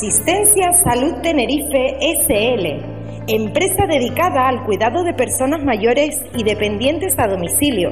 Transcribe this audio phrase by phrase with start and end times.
[0.00, 2.80] Asistencia Salud Tenerife SL,
[3.28, 7.90] empresa dedicada al cuidado de personas mayores y dependientes a domicilio,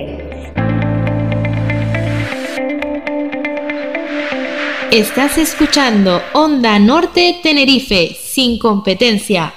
[4.91, 9.53] Estás escuchando Onda Norte Tenerife, sin competencia.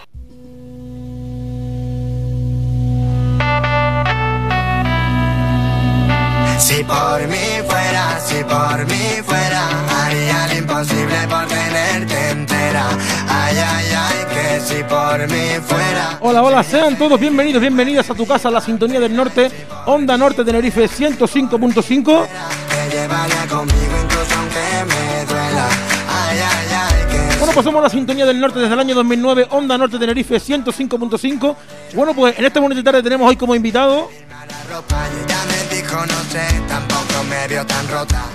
[14.90, 16.18] Por mí fuera.
[16.20, 19.52] Hola, hola, sean todos bienvenidos, bienvenidas a tu casa, la sintonía del norte,
[19.86, 22.28] Onda Norte Tenerife 105.5.
[22.28, 25.68] Te llevaría conmigo incluso aunque me duela.
[26.10, 29.48] Ay, ay, ay, que Bueno, pues somos la sintonía del norte desde el año 2009,
[29.52, 31.56] Onda Norte Tenerife 105.5.
[31.94, 34.10] Bueno, pues en este momento tarde tenemos hoy como invitado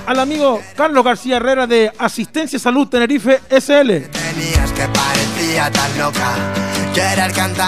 [0.06, 4.23] al amigo Carlos García Herrera de Asistencia Salud Tenerife SL.
[5.55, 6.34] Tan loca.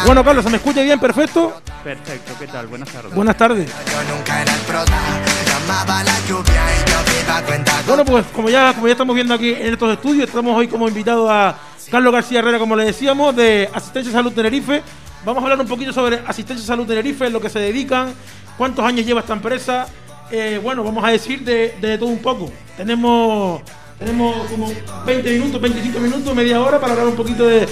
[0.04, 0.98] Bueno, Carlos, ¿se me escucha bien?
[0.98, 1.62] Perfecto.
[1.84, 2.66] Perfecto, ¿qué tal?
[2.66, 3.14] Buenas tardes.
[3.14, 3.68] Buenas tardes.
[3.68, 4.98] Yo nunca era el prota.
[5.46, 8.92] Llamaba la lluvia y yo me iba a cuenta Bueno, pues como ya, como ya
[8.92, 11.56] estamos viendo aquí en estos estudios, estamos hoy como invitado a
[11.88, 14.82] Carlos García Herrera, como le decíamos, de Asistencia Salud Tenerife.
[15.24, 18.12] Vamos a hablar un poquito sobre Asistencia Salud Tenerife, lo que se dedican,
[18.58, 19.86] cuántos años lleva esta empresa.
[20.32, 22.50] Eh, bueno, vamos a decir de, de todo un poco.
[22.76, 23.62] Tenemos,
[23.98, 24.70] tenemos como
[25.06, 27.66] 20 minutos, 25 minutos, media hora para hablar un poquito de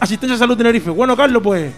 [0.00, 0.90] Asistencia Salud Tenerife.
[0.90, 1.72] Bueno, Carlos, pues,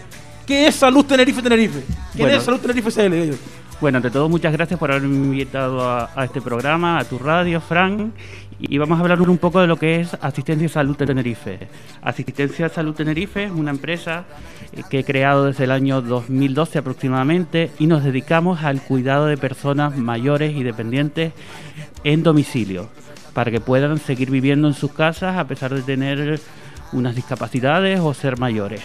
[0.45, 1.83] ¿qué es Salud Tenerife Tenerife?
[2.13, 2.37] ¿Quién Bueno.
[2.37, 3.35] es Salud Tenerife CL?
[3.79, 7.59] Bueno, ante todo, muchas gracias por haberme invitado a, a este programa, a tu radio,
[7.59, 8.13] Fran.
[8.59, 11.67] Y vamos a hablar un poco de lo que es Asistencia Salud Tenerife.
[12.03, 14.25] Asistencia Salud Tenerife es una empresa
[14.91, 19.97] que he creado desde el año 2012 aproximadamente y nos dedicamos al cuidado de personas
[19.97, 21.33] mayores y dependientes
[22.03, 22.89] en domicilio
[23.33, 26.39] para que puedan seguir viviendo en sus casas a pesar de tener
[26.93, 28.81] unas discapacidades o ser mayores.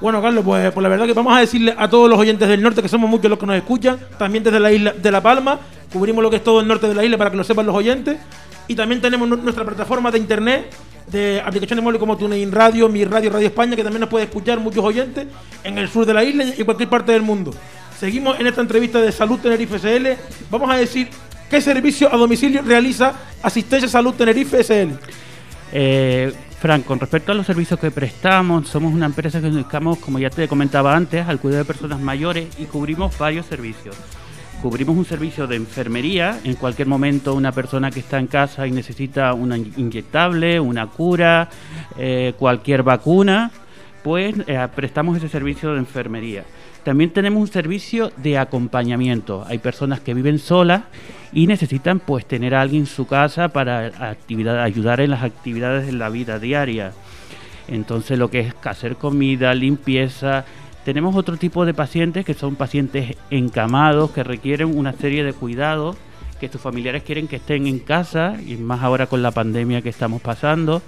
[0.00, 2.60] Bueno, Carlos, pues, pues la verdad que vamos a decirle a todos los oyentes del
[2.60, 5.58] norte, que somos muchos los que nos escuchan, también desde la isla de La Palma,
[5.92, 7.76] cubrimos lo que es todo el norte de la isla para que lo sepan los
[7.76, 8.18] oyentes,
[8.66, 10.74] y también tenemos nu- nuestra plataforma de internet,
[11.06, 14.58] de aplicaciones móviles como TuneIn Radio, Mi Radio, Radio España, que también nos puede escuchar
[14.58, 15.26] muchos oyentes
[15.62, 17.54] en el sur de la isla y en cualquier parte del mundo.
[17.98, 20.18] Seguimos en esta entrevista de Salud Tenerife SL,
[20.50, 21.08] vamos a decir
[21.54, 24.90] qué servicio a domicilio realiza Asistencia Salud Tenerife SL.
[25.72, 29.98] Eh, Fran, con respecto a los servicios que prestamos, somos una empresa que nos dedicamos,
[30.00, 33.94] como ya te comentaba antes, al cuidado de personas mayores y cubrimos varios servicios.
[34.62, 38.72] Cubrimos un servicio de enfermería, en cualquier momento una persona que está en casa y
[38.72, 41.50] necesita una in- inyectable, una cura,
[41.96, 43.52] eh, cualquier vacuna,
[44.02, 46.42] pues eh, prestamos ese servicio de enfermería.
[46.84, 49.44] También tenemos un servicio de acompañamiento.
[49.48, 50.82] Hay personas que viven solas
[51.32, 55.86] y necesitan pues tener a alguien en su casa para actividad, ayudar en las actividades
[55.86, 56.92] de la vida diaria.
[57.68, 60.44] Entonces lo que es hacer comida, limpieza.
[60.84, 65.96] Tenemos otro tipo de pacientes que son pacientes encamados que requieren una serie de cuidados
[66.38, 69.88] que sus familiares quieren que estén en casa y más ahora con la pandemia que
[69.88, 70.82] estamos pasando.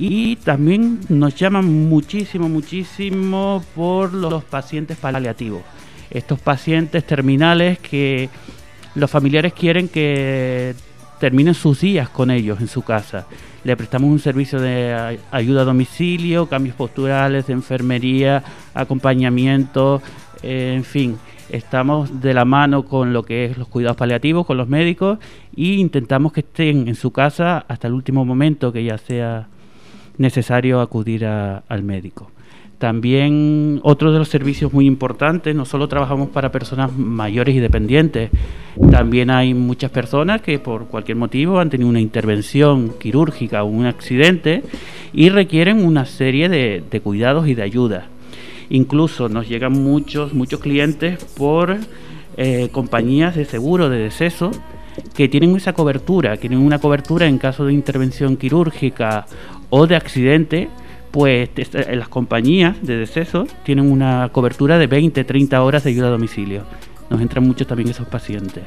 [0.00, 5.62] Y también nos llaman muchísimo, muchísimo por los pacientes paliativos.
[6.08, 8.30] Estos pacientes terminales que
[8.94, 10.76] los familiares quieren que
[11.18, 13.26] terminen sus días con ellos en su casa.
[13.64, 18.44] Le prestamos un servicio de ayuda a domicilio, cambios posturales, de enfermería,
[18.74, 20.00] acompañamiento,
[20.44, 21.18] eh, en fin.
[21.48, 25.18] Estamos de la mano con lo que es los cuidados paliativos, con los médicos,
[25.56, 29.48] e intentamos que estén en su casa hasta el último momento que ya sea
[30.18, 32.30] necesario acudir a- al médico.
[32.78, 38.30] También otro de los servicios muy importantes, no solo trabajamos para personas mayores y dependientes,
[38.92, 43.86] también hay muchas personas que por cualquier motivo han tenido una intervención quirúrgica o un
[43.86, 44.62] accidente
[45.12, 48.06] y requieren una serie de, cuidados y de ayuda.
[48.70, 51.78] Incluso nos llegan muchos, muchos clientes por
[52.36, 54.52] eh, compañías de seguro de deceso
[55.16, 59.26] que tienen esa cobertura, tienen una cobertura en caso de intervención quirúrgica
[59.70, 60.68] o de accidente,
[61.10, 65.90] pues es- eh, las compañías de deceso tienen una cobertura de 20, 30 horas de
[65.90, 66.62] ayuda a domicilio.
[67.10, 68.64] Nos entran muchos también esos pacientes.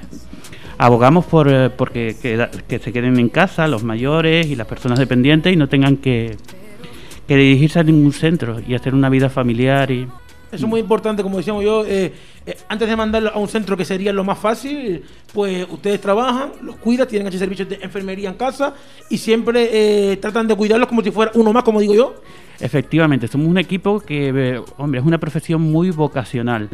[0.77, 4.97] abogamos por eh, porque que, que se queden en casa los mayores y las personas
[4.97, 6.35] dependientes y no tengan que,
[7.27, 10.07] que dirigirse a ningún centro y hacer una vida familiar y
[10.51, 12.11] Eso es muy importante, como decíamos yo, eh,
[12.45, 16.51] eh, antes de mandarlo a un centro que sería lo más fácil, pues ustedes trabajan,
[16.63, 18.73] los cuidan, tienen ese servicio de enfermería en casa
[19.09, 19.69] y siempre
[20.11, 22.15] eh, tratan de cuidarlos como si fuera uno más, como digo yo.
[22.59, 26.69] Efectivamente, somos un equipo que, eh, hombre, es una profesión muy vocacional.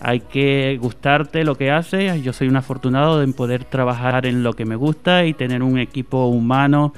[0.00, 2.22] Hay que gustarte lo que haces.
[2.22, 5.78] Yo soy un afortunado en poder trabajar en lo que me gusta y tener un
[5.78, 6.92] equipo humano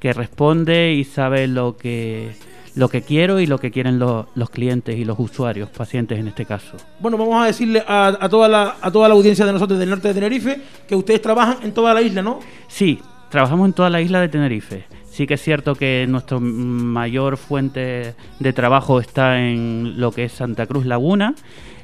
[0.00, 2.32] que responde y sabe lo que,
[2.76, 6.28] lo que quiero y lo que quieren lo- los clientes y los usuarios, pacientes en
[6.28, 6.76] este caso.
[7.00, 9.90] Bueno, vamos a decirle a, a toda la, a toda la audiencia de nosotros del
[9.90, 12.40] norte de Tenerife que ustedes trabajan en toda la isla, ¿no?
[12.68, 13.00] Sí,
[13.30, 14.84] trabajamos en toda la isla de Tenerife.
[15.10, 20.32] Sí que es cierto que nuestra mayor fuente de trabajo está en lo que es
[20.32, 21.34] Santa Cruz Laguna.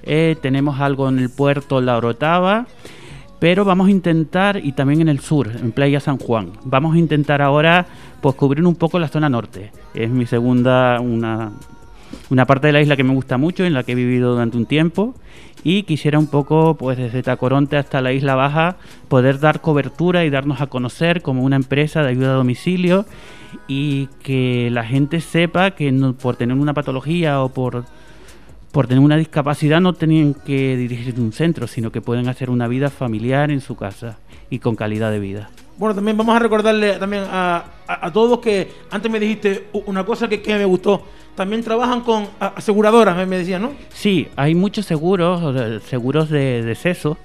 [0.04, 2.66] Eh, tenemos algo en el puerto La Orotava.
[3.38, 6.98] Pero vamos a intentar, y también en el sur, en Playa San Juan, vamos a
[6.98, 7.86] intentar ahora
[8.22, 9.72] pues cubrir un poco la zona norte.
[9.94, 11.52] Es mi segunda, una,
[12.30, 14.56] una parte de la isla que me gusta mucho, en la que he vivido durante
[14.56, 15.14] un tiempo.
[15.64, 18.76] Y quisiera un poco, pues desde Tacoronte hasta la Isla Baja,
[19.08, 23.04] poder dar cobertura y darnos a conocer como una empresa de ayuda a domicilio
[23.66, 27.84] y que la gente sepa que no- por tener una patología o por,
[28.76, 32.50] por tener una discapacidad no tienen que dirigirse a un centro, sino que pueden hacer
[32.50, 34.18] una vida familiar en su casa
[34.50, 35.48] y con calidad de vida.
[35.78, 40.04] Bueno, también vamos a recordarle también a, a- a todos que antes me dijiste una
[40.04, 41.02] cosa que, que me gustó.
[41.34, 43.70] También trabajan con aseguradoras, me, me decían, ¿no?
[43.88, 47.16] Sí, hay muchos seguros, seguros de deceso,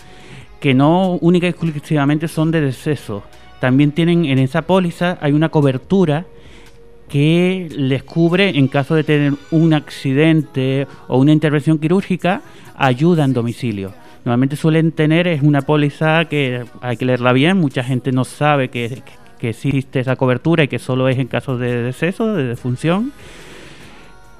[0.61, 3.23] que no única y exclusivamente son de deceso.
[3.59, 6.25] También tienen en esa póliza, hay una cobertura
[7.11, 12.41] que les cubre en caso de tener un accidente o una intervención quirúrgica,
[12.77, 13.93] ayuda en domicilio.
[14.23, 18.69] Normalmente suelen tener, es una póliza que hay que leerla bien, mucha gente no sabe
[18.69, 19.03] que,
[19.41, 23.11] existe esa cobertura y que solo es en caso de deceso, de defunción.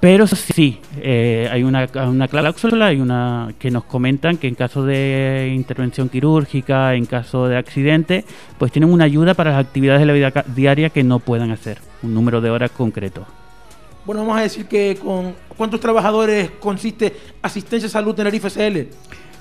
[0.01, 4.83] Pero sí, eh, hay una, una cláusula hay una que nos comentan que en caso
[4.83, 8.25] de intervención quirúrgica, en caso de accidente,
[8.57, 11.77] pues tienen una ayuda para las actividades de la vida diaria que no puedan hacer,
[12.01, 13.27] un número de horas concreto.
[14.03, 18.87] Bueno, vamos a decir que con cuántos trabajadores consiste Asistencia Salud Tenerife SL.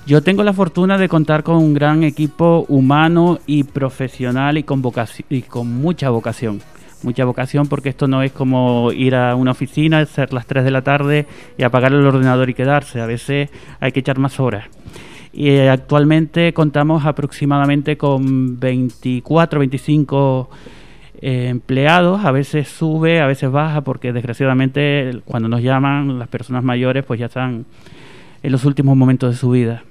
[0.05, 4.83] Yo tengo la fortuna de contar con un gran equipo humano y profesional y con,
[4.83, 6.61] vocaci- y con mucha vocación.
[7.03, 10.71] Mucha vocación porque esto no es como ir a una oficina, ser las 3 de
[10.71, 11.25] la tarde
[11.57, 13.01] y apagar el ordenador y quedarse.
[13.01, 13.49] A veces
[13.79, 14.65] hay que echar más horas.
[15.33, 20.49] Y eh, actualmente contamos aproximadamente con 24, 25
[21.21, 22.25] eh, empleados.
[22.25, 27.19] A veces sube, a veces baja porque desgraciadamente cuando nos llaman las personas mayores pues
[27.19, 27.65] ya están
[28.43, 29.83] en los últimos momentos de su vida.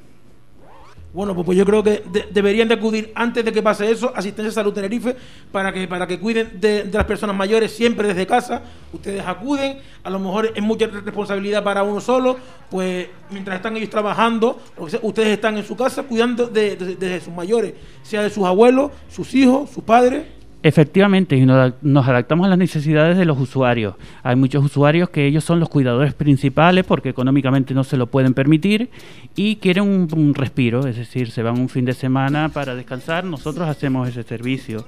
[1.12, 4.12] Bueno, pues, pues yo creo que de- deberían de acudir antes de que pase eso,
[4.14, 5.16] Asistencia Salud Tenerife,
[5.50, 8.62] para que, para que cuiden de, las personas mayores siempre desde casa.
[8.92, 12.36] Ustedes acuden, a lo mejor es mucha responsabilidad para uno solo,
[12.70, 14.60] pues mientras están ellos trabajando,
[15.02, 17.74] ustedes están en su casa cuidando de sus mayores,
[18.04, 20.39] sea de sus abuelos, sus hijos, sus padres.
[20.62, 23.94] Efectivamente, y nos, adaptamos a las necesidades de los usuarios.
[24.22, 28.34] Hay muchos usuarios que ellos son los cuidadores principales porque económicamente no se lo pueden
[28.34, 28.90] permitir
[29.34, 33.24] y quieren un, un respiro, es decir, se van un fin de semana para descansar,
[33.24, 34.84] nosotros hacemos ese servicio.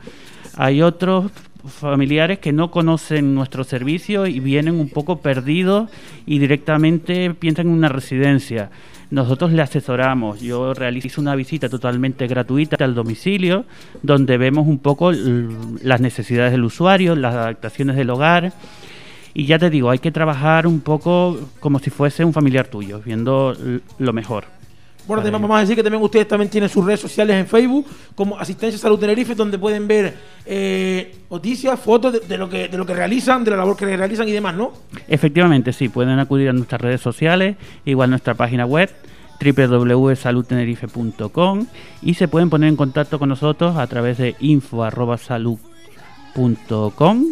[0.57, 1.31] Hay otros
[1.67, 5.91] familiares que no conocen nuestro servicio y vienen un poco perdidos
[6.27, 8.71] y directamente piensan en una residencia.
[9.11, 13.67] Nosotros le asesoramos, yo realizo una visita totalmente gratuita al domicilio,
[14.03, 18.53] donde vemos un poco las necesidades del usuario, las adaptaciones del hogar.
[19.35, 23.01] Y ya te digo, hay que trabajar un poco como si fuese un familiar tuyo,
[23.05, 23.55] viendo
[23.99, 24.45] lo mejor.
[25.07, 27.87] Bueno, además vamos a decir que también ustedes también tienen sus redes sociales en Facebook,
[28.15, 30.15] como Asistencia Salud Tenerife, donde pueden ver
[30.47, 33.85] eh, noticias, fotos de, de lo que, de lo que realizan, de la labor que
[33.85, 34.73] realizan y demás, ¿no?
[35.09, 38.91] Efectivamente, sí, pueden acudir a nuestras redes sociales, igual nuestra página web
[39.43, 41.67] www.saludtenerife.com
[42.03, 47.25] y se pueden poner en contacto con nosotros a través de info@salud.com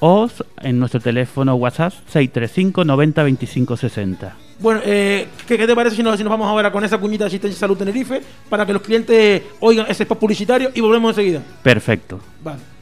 [0.00, 0.28] o
[0.62, 4.47] en nuestro teléfono WhatsApp 635 90 25 60.
[4.58, 7.24] Bueno, eh, ¿qué, qué te parece si nos, si nos vamos ahora con esa cuñita
[7.24, 11.42] de Asistencia Salud Tenerife para que los clientes oigan ese spot publicitario y volvemos enseguida?
[11.62, 12.18] Perfecto.
[12.42, 12.77] Vale.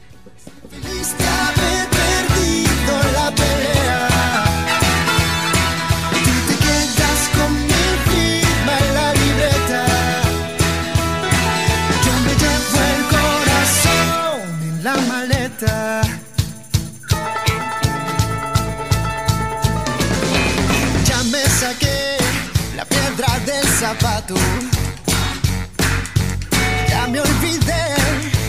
[26.89, 27.95] Ya me olvidé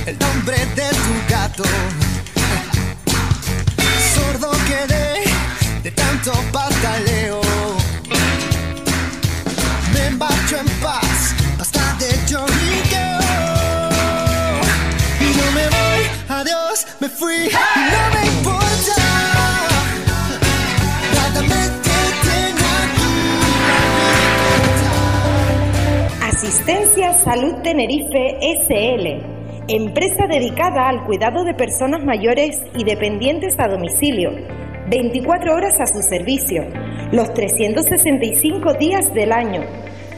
[0.06, 1.62] el nombre de tu gato.
[4.14, 5.22] Sordo quedé
[5.84, 7.40] de tanto pataleo.
[9.92, 13.20] Me marcho en paz, basta de chorriqueo.
[15.20, 17.48] Y no me voy, adiós, me fui.
[17.52, 17.77] ¡Hey!
[26.48, 29.20] Asistencia Salud Tenerife SL,
[29.68, 34.30] empresa dedicada al cuidado de personas mayores y dependientes a domicilio,
[34.88, 36.64] 24 horas a su servicio,
[37.12, 39.60] los 365 días del año.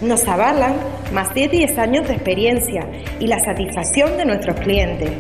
[0.03, 0.77] Nos avalan
[1.13, 5.11] más de 10 años de experiencia y la satisfacción de nuestros clientes.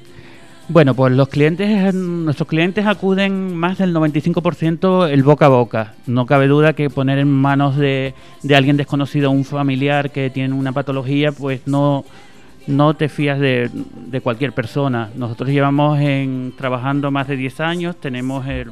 [0.68, 5.94] Bueno, pues los clientes, nuestros clientes acuden más del 95% el boca a boca.
[6.08, 10.56] No cabe duda que poner en manos de, de alguien desconocido, un familiar que tiene
[10.56, 12.04] una patología, pues no,
[12.66, 13.70] no te fías de,
[14.08, 15.12] de cualquier persona.
[15.16, 18.72] Nosotros llevamos en, trabajando más de 10 años, tenemos el-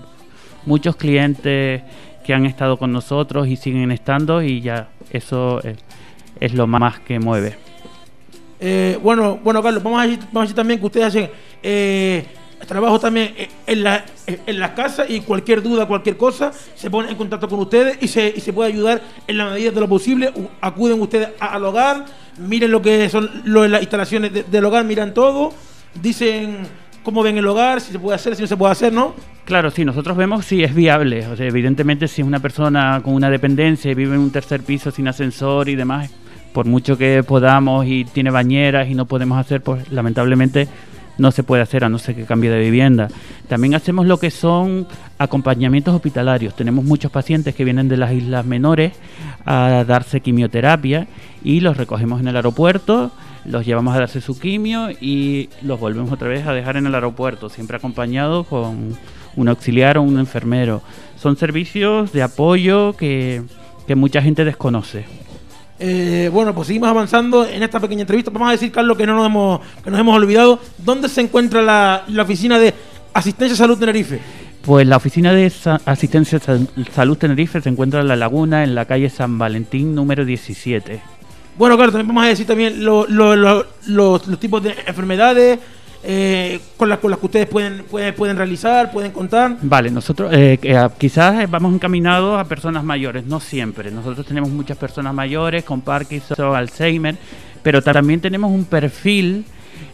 [0.65, 1.83] muchos clientes
[2.25, 5.77] que han estado con nosotros y siguen estando y ya eso es,
[6.39, 7.55] es lo más que mueve.
[8.65, 11.29] Eh, bueno, bueno, Carlos, vamos a decir, vamos a decir también que ustedes hacen
[11.61, 12.25] eh,
[12.65, 17.11] trabajo también eh, en, la, en las casas y cualquier duda, cualquier cosa, se ponen
[17.11, 19.89] en contacto con ustedes y se, y se puede ayudar en la medida de lo
[19.89, 20.31] posible.
[20.61, 22.05] Acuden ustedes al hogar,
[22.37, 25.51] miren lo que son lo- las instalaciones de- del hogar, miran todo,
[26.01, 26.59] dicen
[27.03, 29.13] cómo ven el hogar, si se puede hacer, si no se puede hacer, ¿no?
[29.43, 31.27] Claro, sí, nosotros vemos si es viable.
[31.27, 34.61] O sea, evidentemente, si es una persona con una dependencia y vive en un tercer
[34.63, 36.09] piso sin ascensor y demás,
[36.53, 40.67] por mucho que podamos y tiene bañeras y no podemos hacer, pues lamentablemente
[41.17, 43.07] no se puede hacer a no ser que cambie de vivienda.
[43.47, 46.55] También hacemos lo que son acompañamientos hospitalarios.
[46.55, 48.93] Tenemos muchos pacientes que vienen de las islas menores
[49.45, 51.07] a darse quimioterapia
[51.43, 53.11] y los recogemos en el aeropuerto,
[53.45, 56.95] los llevamos a darse su quimio y los volvemos otra vez a dejar en el
[56.95, 58.97] aeropuerto, siempre acompañados con
[59.35, 60.81] un auxiliar o un enfermero.
[61.17, 63.43] Son servicios de apoyo que,
[63.87, 65.05] que mucha gente desconoce.
[65.85, 68.31] Eh, bueno, pues seguimos avanzando en esta pequeña entrevista.
[68.31, 70.57] Vamos a decir, Carlos, que no nos hemos, que nos hemos olvidado.
[70.77, 72.73] ¿Dónde se encuentra la, la oficina de
[73.13, 74.17] Asistencia Salud Tenerife?
[74.61, 78.75] Pues la oficina de Sa- asistencia Sal- salud Tenerife se encuentra en La Laguna, en
[78.75, 81.01] la calle San Valentín número 17.
[81.57, 85.59] Bueno, claro, también vamos a decir también lo- lo- lo- los, los tipos de enfermedades
[86.03, 89.57] eh, con, las, con las que ustedes pueden, pueden, pueden realizar, pueden contar.
[89.61, 93.89] Vale, nosotros eh, ah, quizás vamos encaminados a personas mayores, no siempre.
[93.91, 97.15] Nosotros tenemos muchas personas mayores con Parkinson, Alzheimer,
[97.61, 99.45] pero también tenemos un perfil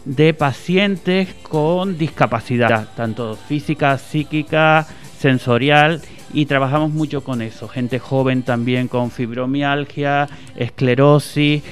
[0.04, 4.86] de pacientes con discapacidad, tanto física, psíquica,
[5.18, 6.00] sensorial,
[6.32, 7.68] y trabajamos mucho con eso.
[7.68, 11.62] Gente joven también con fibromialgia, esclerosis,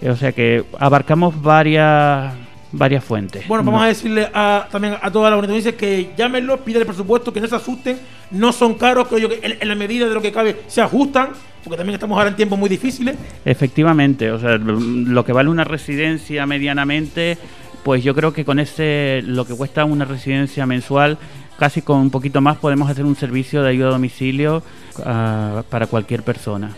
[0.00, 2.34] eh, o sea que abarcamos varias,
[2.72, 3.46] varias fuentes.
[3.46, 7.32] Bueno, vamos No- a decirle a, también a toda la audiencia que llámenlos, pídanle presupuesto,
[7.32, 7.98] que no se asusten,
[8.30, 10.80] no son caros, creo yo que en, en la medida de lo que cabe se
[10.80, 11.28] ajustan,
[11.62, 13.14] porque también estamos ahora en tiempos muy difíciles.
[13.44, 17.38] Efectivamente, o sea, lo que vale una residencia medianamente,
[17.84, 21.18] pues yo creo que con ese, lo que cuesta una residencia mensual,
[21.58, 24.62] casi con un poquito más podemos hacer un servicio de ayuda a domicilio
[25.04, 26.70] ah, para cualquier persona.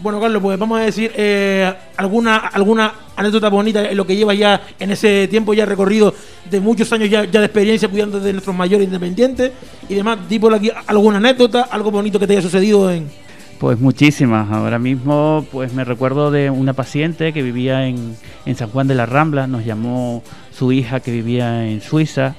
[0.00, 4.32] Bueno, Carlos, pues vamos a decir eh, alguna alguna anécdota bonita en lo que lleva
[4.32, 6.14] ya en ese tiempo ya recorrido
[6.48, 9.50] de muchos años ya, ya de experiencia cuidando de nuestros mayores independientes
[9.88, 10.18] y demás.
[10.28, 13.10] Di por aquí alguna anécdota, algo bonito que te haya sucedido en...
[13.58, 14.48] Pues muchísimas.
[14.52, 18.94] Ahora mismo, pues me recuerdo de una paciente que vivía en, en San Juan de
[18.94, 19.48] la Rambla.
[19.48, 22.36] Nos llamó su hija que vivía en Suiza.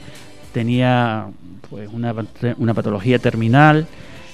[0.54, 1.28] Tenía
[1.70, 2.16] pues una,
[2.58, 3.86] una patología terminal.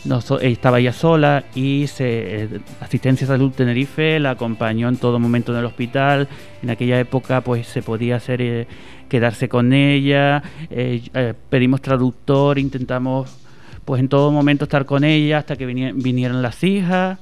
[0.06, 5.52] Nos- estaba ella sola y se, eh, Asistencia Salud Tenerife la acompañó en todo momento
[5.52, 6.28] en el hospital.
[6.62, 8.68] En aquella época, pues se podía hacer eh,
[9.10, 10.44] quedarse con ella.
[10.70, 13.36] eh, eh, pedimos traductor, intentamos
[13.84, 17.18] pues en todo momento estar con ella hasta que vinie- vinieran las hijas.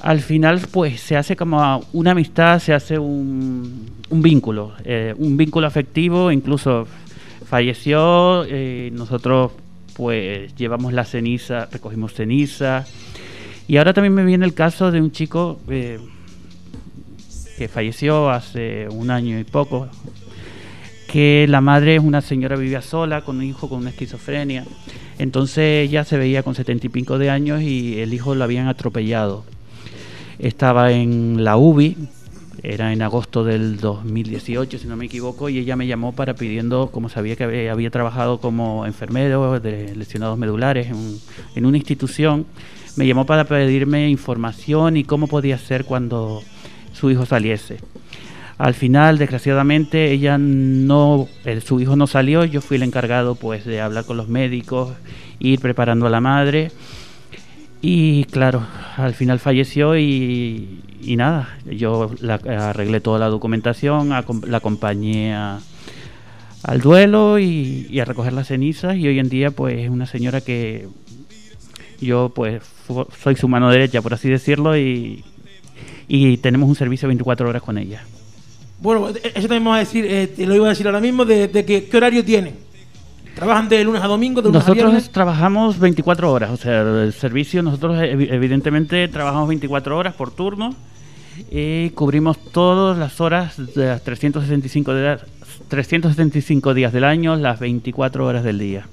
[0.00, 5.36] al final pues se hace como una amistad, se hace un, un vínculo, eh, un
[5.36, 6.86] vínculo afectivo, incluso
[7.44, 9.50] falleció, eh, nosotros
[9.98, 12.86] pues llevamos la ceniza, recogimos ceniza.
[13.66, 15.98] Y ahora también me viene el caso de un chico eh,
[17.58, 19.88] que falleció hace un año y poco,
[21.08, 24.64] que la madre es una señora vivía sola con un hijo con una esquizofrenia,
[25.18, 28.68] entonces ella se veía con setenta y pico de años y el hijo lo habían
[28.68, 29.44] atropellado.
[30.38, 31.96] Estaba en la UBI,
[32.62, 36.90] era en agosto del 2018, si no me equivoco, y ella me llamó para pidiendo,
[36.90, 40.88] como sabía que había, trabajado como enfermero de lesionados medulares
[41.54, 42.46] en, una institución,
[42.96, 46.42] me llamó para pedirme información y cómo podía ser cuando
[46.92, 47.78] su hijo saliese.
[48.58, 51.28] Al final, desgraciadamente, ella no,
[51.64, 54.94] su hijo no salió, yo fui el encargado pues de hablar con los médicos,
[55.38, 56.72] ir preparando a la madre
[57.80, 58.66] y claro,
[58.96, 60.80] al final falleció y,
[61.16, 62.10] nada, yo
[62.46, 69.18] arreglé toda la documentación, la acompañé al duelo y, a recoger las cenizas y hoy
[69.18, 70.88] en día pues es una señora que
[72.00, 72.62] yo pues
[73.22, 75.24] soy su mano derecha, por así decirlo, y,
[76.42, 78.02] tenemos un servicio 24 horas con ella.
[78.80, 81.88] Bueno, eso también vamos a decir, eh, lo iba a decir ahora mismo, de, que,
[81.88, 82.67] qué horario tiene.
[83.38, 84.42] ¿Trabajan de lunes a domingo?
[84.42, 90.14] De lunes nosotros trabajamos 24 horas, o sea, el servicio, nosotros evidentemente trabajamos 24 horas
[90.14, 90.74] por turno
[91.48, 95.20] y cubrimos todas las horas de las 365 días,
[95.68, 98.88] 375 días del año, las 24 horas del día.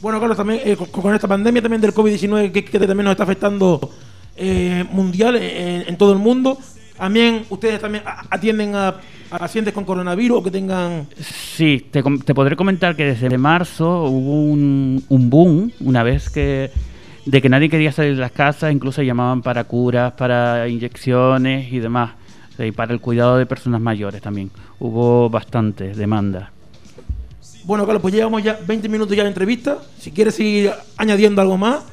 [0.00, 3.90] Bueno, Carlos, también eh, con, esta pandemia también del COVID-19 que, también nos está afectando
[4.34, 6.56] eh, mundial eh, en todo el mundo,
[6.96, 8.94] también ustedes también atienden a,
[9.30, 11.08] pacientes con coronavirus o que tengan...
[11.18, 16.70] Sí, te, podré comentar que desde marzo hubo un, boom, una vez que
[17.24, 21.78] de que nadie quería salir de las casas, incluso llamaban para curas, para inyecciones y
[21.78, 22.12] demás,
[22.58, 24.50] y para el cuidado de personas mayores también.
[24.78, 26.52] Hubo bastante demanda.
[27.64, 29.78] Bueno, Carlos, pues llevamos ya 20 minutos ya de entrevista.
[29.98, 31.84] Si quieres seguir añadiendo algo más,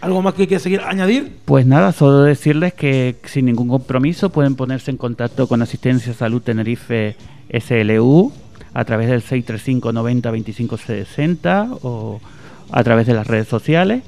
[0.00, 1.36] ¿Algo más que quieras seguir añadir?
[1.44, 6.40] Pues nada, solo decirles que sin ningún compromiso pueden ponerse en contacto con Asistencia Salud
[6.40, 7.16] Tenerife
[7.52, 8.32] SLU
[8.72, 12.20] a través del 635 90 25 60 o
[12.70, 14.02] a través de las redes sociales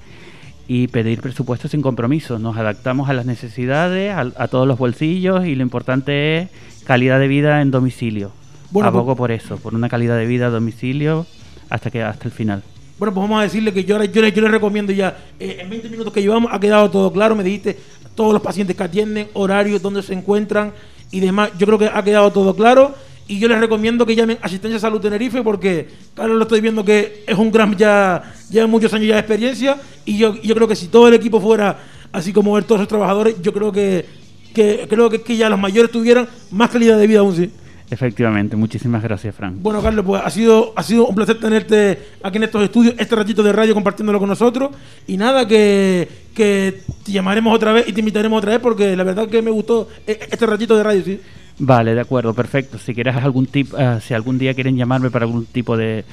[0.66, 2.38] y pedir presupuestos sin compromiso.
[2.38, 6.48] Nos adaptamos a las necesidades, a, todos los bolsillos y lo importante es
[6.84, 8.32] calidad de vida en domicilio.
[8.70, 11.26] Bueno, Abogo pues por eso, por una calidad de vida a domicilio
[11.68, 12.62] hasta que hasta el final.
[13.02, 15.88] Bueno, pues vamos a decirle que yo, yo, yo le recomiendo ya, eh, en 20
[15.88, 17.76] minutos que llevamos ha quedado todo claro, me dijiste
[18.14, 20.72] todos los pacientes que atienden, horarios, dónde se encuentran
[21.10, 21.50] y demás.
[21.58, 22.94] Yo creo que ha quedado todo claro
[23.26, 27.24] y yo les recomiendo que llamen Asistencia Salud Tenerife porque, claro, lo estoy viendo que
[27.26, 30.76] es un gran, ya lleva muchos años ya de experiencia y yo, yo creo que
[30.76, 31.76] si todo el equipo fuera
[32.12, 34.06] así como ver todos los trabajadores, yo creo que,
[34.54, 37.50] que creo que, que ya los mayores tuvieran más calidad de vida aún sí.
[37.92, 39.56] Efectivamente, muchísimas gracias, Frank.
[39.60, 43.14] Bueno, Carlos, pues ha sido, ha sido un placer tenerte aquí en estos estudios, este
[43.14, 44.70] ratito de radio compartiéndolo con nosotros.
[45.06, 49.04] Y nada, que, que te llamaremos otra vez y te invitaremos otra vez porque la
[49.04, 51.20] verdad que me gustó e, este ratito de radio, sí.
[51.58, 52.78] Vale, de acuerdo, perfecto.
[52.78, 56.06] Si quieres algún tip, uh, si algún día quieren llamarme para algún tipo de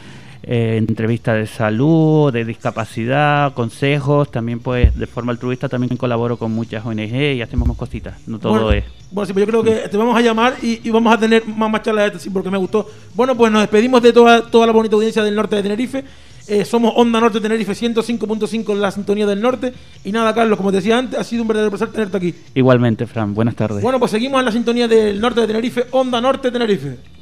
[0.51, 6.51] eh, entrevista de salud, de discapacidad, consejos, también pues de forma altruista también colaboro con
[6.51, 8.83] muchas ONG y hacemos más cositas, no todo es.
[9.11, 11.69] Bueno, sí, pues yo creo que te vamos a llamar y, vamos a tener más,
[11.69, 12.87] más charlas de esto, sí, porque me gustó.
[13.13, 16.03] Bueno, pues nos despedimos de toda, toda la bonita audiencia del norte de Tenerife.
[16.47, 19.71] Eh, somos Onda Norte Tenerife 105.5 en la sintonía del norte.
[20.03, 22.33] Y nada, Carlos, como te decía antes, ha sido un verdadero placer tenerte aquí.
[22.55, 23.83] Igualmente, Fran, buenas tardes.
[23.83, 27.18] Bueno, pues seguimos en la sintonía del norte de Tenerife, Onda Norte Tenerife.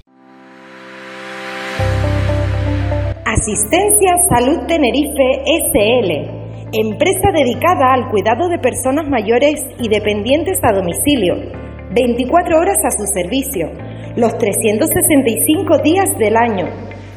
[3.40, 6.10] Asistencia Salud Tenerife SL,
[6.74, 11.36] empresa dedicada al cuidado de personas mayores y dependientes a domicilio,
[11.94, 13.70] 24 horas a su servicio,
[14.16, 16.66] los 365 días del año.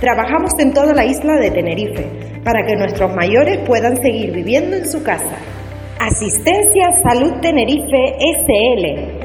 [0.00, 2.06] Trabajamos en toda la isla de Tenerife
[2.44, 5.38] para que nuestros mayores puedan seguir viviendo en su casa.
[5.98, 9.23] Asistencia Salud Tenerife SL